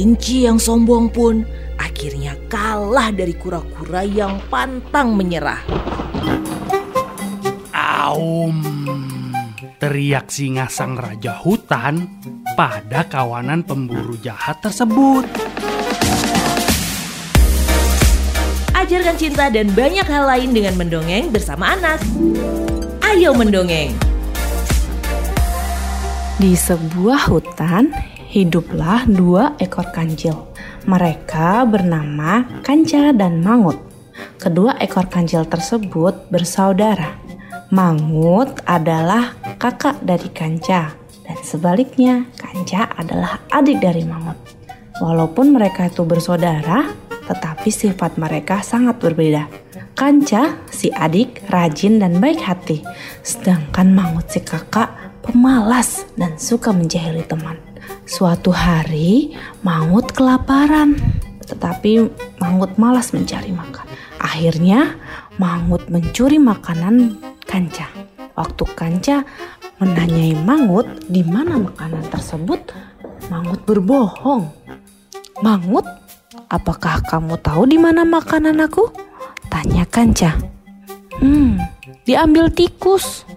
Kelinci 0.00 0.48
yang 0.48 0.56
sombong 0.56 1.12
pun 1.12 1.44
akhirnya 1.76 2.32
kalah 2.48 3.12
dari 3.12 3.36
kura-kura 3.36 4.00
yang 4.00 4.40
pantang 4.48 5.12
menyerah. 5.12 5.60
Aum, 7.76 8.64
teriak 9.76 10.32
singa 10.32 10.72
sang 10.72 10.96
raja 10.96 11.36
hutan 11.44 12.16
pada 12.56 13.04
kawanan 13.12 13.60
pemburu 13.60 14.16
jahat 14.24 14.64
tersebut. 14.64 15.28
Ajarkan 18.72 19.20
cinta 19.20 19.52
dan 19.52 19.68
banyak 19.76 20.08
hal 20.08 20.24
lain 20.24 20.56
dengan 20.56 20.80
mendongeng 20.80 21.28
bersama 21.28 21.76
anak. 21.76 22.00
Ayo 23.04 23.36
mendongeng. 23.36 23.92
Di 26.40 26.56
sebuah 26.56 27.28
hutan, 27.28 27.92
hiduplah 28.30 29.10
dua 29.10 29.58
ekor 29.58 29.90
kancil. 29.90 30.54
Mereka 30.86 31.66
bernama 31.66 32.62
Kanca 32.62 33.10
dan 33.10 33.42
Mangut. 33.42 33.76
Kedua 34.38 34.78
ekor 34.78 35.10
kancil 35.10 35.44
tersebut 35.44 36.30
bersaudara. 36.30 37.18
Mangut 37.74 38.62
adalah 38.66 39.34
kakak 39.58 40.02
dari 40.06 40.30
Kanca 40.30 40.94
dan 41.26 41.38
sebaliknya 41.42 42.26
Kanca 42.38 42.90
adalah 42.94 43.42
adik 43.50 43.82
dari 43.82 44.06
Mangut. 44.06 44.38
Walaupun 45.02 45.54
mereka 45.54 45.90
itu 45.90 46.06
bersaudara, 46.06 46.92
tetapi 47.26 47.70
sifat 47.70 48.18
mereka 48.18 48.60
sangat 48.60 49.00
berbeda. 49.00 49.46
Kanca, 49.96 50.60
si 50.72 50.88
adik, 50.92 51.44
rajin 51.52 52.00
dan 52.00 52.20
baik 52.20 52.40
hati, 52.40 52.84
sedangkan 53.22 53.92
Mangut 53.92 54.28
si 54.28 54.40
kakak 54.40 54.99
pemalas 55.22 56.08
dan 56.16 56.36
suka 56.40 56.72
menjahili 56.72 57.24
teman. 57.24 57.56
Suatu 58.04 58.50
hari, 58.50 59.38
Mangut 59.62 60.10
kelaparan, 60.10 60.98
tetapi 61.46 62.10
Mangut 62.42 62.74
malas 62.74 63.14
mencari 63.14 63.54
makan. 63.54 63.86
Akhirnya, 64.18 64.98
Mangut 65.38 65.86
mencuri 65.88 66.36
makanan 66.36 67.16
Kanca. 67.46 67.86
Waktu 68.34 68.64
Kanca 68.74 69.16
menanyai 69.78 70.36
Mangut 70.42 70.86
di 71.06 71.22
mana 71.22 71.56
makanan 71.56 72.04
tersebut, 72.10 72.72
Mangut 73.30 73.62
berbohong. 73.64 74.50
Mangut, 75.40 75.86
apakah 76.50 77.00
kamu 77.06 77.38
tahu 77.40 77.64
di 77.70 77.78
mana 77.78 78.02
makanan 78.04 78.58
aku? 78.60 78.90
Tanya 79.48 79.86
Kanca. 79.86 80.34
Hmm, 81.20 81.58
diambil 82.04 82.48
tikus. 82.50 83.28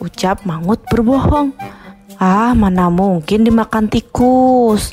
Ucap 0.00 0.44
Mangut 0.44 0.84
berbohong. 0.92 1.56
Ah, 2.20 2.52
mana 2.56 2.88
mungkin 2.88 3.44
dimakan 3.44 3.88
tikus. 3.88 4.92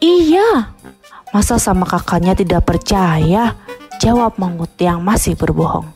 Iya, 0.00 0.72
masa 1.32 1.60
sama 1.60 1.84
kakaknya 1.84 2.32
tidak 2.32 2.64
percaya? 2.68 3.56
Jawab 4.00 4.40
Mangut 4.40 4.72
yang 4.80 5.04
masih 5.04 5.36
berbohong. 5.36 5.88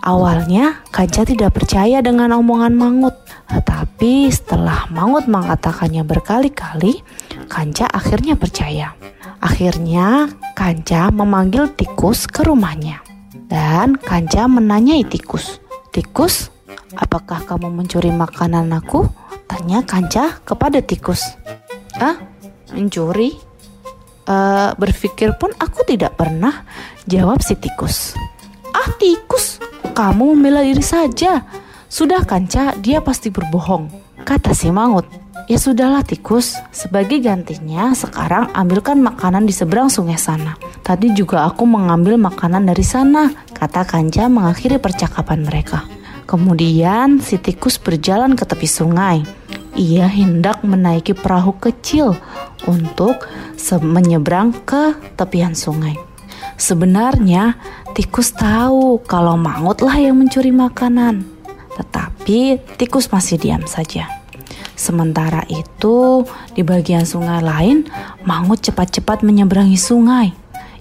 Awalnya, 0.00 0.80
Kanca 0.88 1.28
tidak 1.28 1.60
percaya 1.60 2.00
dengan 2.00 2.32
omongan 2.40 2.72
Mangut. 2.72 3.12
Tetapi 3.52 4.32
setelah 4.32 4.88
Mangut 4.88 5.28
mengatakannya 5.28 6.00
berkali-kali, 6.08 7.04
Kanca 7.52 7.84
akhirnya 7.84 8.32
percaya. 8.32 8.96
Akhirnya, 9.44 10.32
Kanca 10.56 11.12
memanggil 11.12 11.68
tikus 11.76 12.24
ke 12.24 12.48
rumahnya. 12.48 13.04
Dan 13.48 14.00
Kanca 14.00 14.48
menanyai 14.48 15.04
tikus. 15.04 15.60
Tikus, 15.92 16.48
apakah 16.96 17.46
kamu 17.46 17.70
mencuri 17.70 18.10
makanan 18.10 18.70
aku? 18.74 19.06
Tanya 19.46 19.82
Kanca 19.82 20.38
kepada 20.42 20.78
tikus. 20.82 21.36
Ah, 21.98 22.18
mencuri? 22.72 23.34
Uh, 24.30 24.70
berpikir 24.78 25.34
pun 25.34 25.50
aku 25.58 25.82
tidak 25.82 26.14
pernah, 26.14 26.62
jawab 27.10 27.42
si 27.42 27.58
tikus. 27.58 28.14
Ah 28.70 28.94
tikus, 28.94 29.58
kamu 29.90 30.38
membela 30.38 30.62
diri 30.62 30.86
saja. 30.86 31.42
Sudah 31.90 32.22
kanca, 32.22 32.78
dia 32.78 33.02
pasti 33.02 33.34
berbohong, 33.34 33.90
kata 34.22 34.54
si 34.54 34.70
mangut. 34.70 35.02
Ya 35.50 35.58
sudahlah 35.58 36.06
tikus, 36.06 36.54
sebagai 36.70 37.18
gantinya 37.18 37.90
sekarang 37.90 38.54
ambilkan 38.54 39.02
makanan 39.02 39.50
di 39.50 39.50
seberang 39.50 39.90
sungai 39.90 40.14
sana. 40.14 40.54
Tadi 40.86 41.10
juga 41.10 41.42
aku 41.50 41.66
mengambil 41.66 42.14
makanan 42.14 42.70
dari 42.70 42.86
sana, 42.86 43.34
kata 43.50 43.82
kanca 43.82 44.30
mengakhiri 44.30 44.78
percakapan 44.78 45.42
mereka. 45.42 45.82
Kemudian 46.30 47.18
si 47.18 47.42
tikus 47.42 47.74
berjalan 47.82 48.38
ke 48.38 48.46
tepi 48.46 48.70
sungai. 48.70 49.26
Ia 49.74 50.06
hendak 50.06 50.62
menaiki 50.62 51.10
perahu 51.10 51.58
kecil 51.58 52.14
untuk 52.70 53.26
menyeberang 53.82 54.54
ke 54.62 54.94
tepian 55.18 55.58
sungai. 55.58 55.98
Sebenarnya 56.54 57.58
tikus 57.98 58.30
tahu 58.30 59.02
kalau 59.10 59.34
mangutlah 59.34 59.98
yang 59.98 60.22
mencuri 60.22 60.54
makanan, 60.54 61.26
tetapi 61.74 62.62
tikus 62.78 63.10
masih 63.10 63.34
diam 63.34 63.66
saja. 63.66 64.06
Sementara 64.78 65.42
itu, 65.50 66.22
di 66.54 66.62
bagian 66.62 67.02
sungai 67.02 67.42
lain, 67.42 67.90
mangut 68.22 68.62
cepat-cepat 68.62 69.26
menyeberangi 69.26 69.74
sungai. 69.74 70.30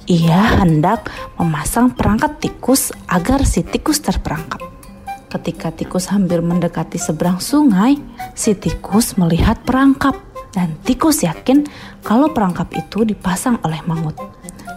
Ia 0.06 0.62
hendak 0.62 1.10
memasang 1.42 1.90
perangkap 1.98 2.38
tikus 2.38 2.94
agar 3.10 3.50
si 3.50 3.66
tikus 3.66 3.98
terperangkap. 3.98 4.69
Ketika 5.30 5.70
tikus 5.70 6.10
hampir 6.10 6.42
mendekati 6.42 6.98
seberang 6.98 7.38
sungai, 7.38 8.02
si 8.34 8.58
tikus 8.58 9.14
melihat 9.14 9.62
perangkap 9.62 10.18
dan 10.50 10.74
tikus 10.82 11.22
yakin 11.22 11.70
kalau 12.02 12.34
perangkap 12.34 12.66
itu 12.74 13.06
dipasang 13.06 13.62
oleh 13.62 13.78
mangut. 13.86 14.18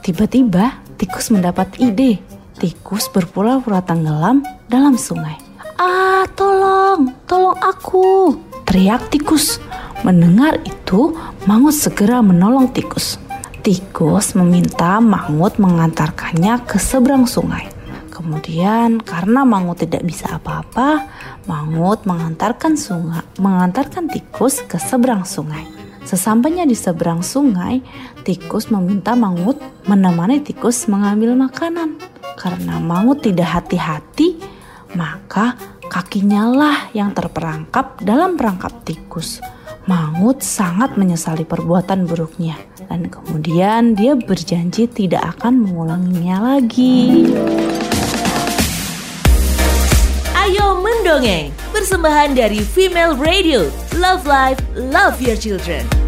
Tiba-tiba 0.05 0.77
tikus 1.01 1.33
mendapat 1.33 1.81
ide. 1.81 2.21
Tikus 2.61 3.09
berpura-pura 3.09 3.81
tenggelam 3.81 4.45
dalam 4.69 5.01
sungai. 5.01 5.41
Ah, 5.81 6.29
tolong, 6.37 7.17
tolong 7.25 7.57
aku! 7.57 8.37
Teriak 8.69 9.09
tikus. 9.09 9.57
Mendengar 10.05 10.61
itu, 10.69 11.17
mangut 11.49 11.73
segera 11.73 12.21
menolong 12.21 12.69
tikus. 12.77 13.17
Tikus 13.65 14.37
meminta 14.37 15.01
mangut 15.01 15.57
mengantarkannya 15.57 16.61
ke 16.69 16.77
seberang 16.77 17.25
sungai. 17.25 17.82
Kemudian 18.23 19.03
karena 19.03 19.43
Mangut 19.43 19.83
tidak 19.83 20.07
bisa 20.07 20.39
apa-apa, 20.39 21.11
Mangut 21.51 22.07
mengantarkan 22.07 22.79
sungai, 22.79 23.27
mengantarkan 23.43 24.07
tikus 24.07 24.63
ke 24.63 24.79
seberang 24.79 25.27
sungai. 25.27 25.67
Sesampainya 26.07 26.63
di 26.63 26.79
seberang 26.79 27.27
sungai, 27.27 27.83
tikus 28.23 28.71
meminta 28.71 29.19
Mangut 29.19 29.59
menemani 29.91 30.39
tikus 30.39 30.87
mengambil 30.87 31.35
makanan. 31.35 31.99
Karena 32.39 32.79
Mangut 32.79 33.27
tidak 33.27 33.59
hati-hati, 33.59 34.39
maka 34.95 35.59
kakinya 35.91 36.47
lah 36.47 36.79
yang 36.95 37.11
terperangkap 37.11 37.99
dalam 38.07 38.39
perangkap 38.39 38.87
tikus. 38.87 39.43
Mangut 39.91 40.47
sangat 40.47 40.95
menyesali 40.95 41.43
perbuatan 41.43 42.07
buruknya 42.07 42.55
dan 42.87 43.11
kemudian 43.11 43.99
dia 43.99 44.15
berjanji 44.15 44.87
tidak 44.87 45.35
akan 45.35 45.67
mengulanginya 45.67 46.55
lagi. 46.55 47.27
Mendongeng, 50.81 51.53
persembahan 51.77 52.33
dari 52.33 52.65
Female 52.65 53.13
Radio. 53.21 53.69
Love 54.01 54.25
Life, 54.25 54.65
Love 54.73 55.21
Your 55.21 55.37
Children. 55.37 56.02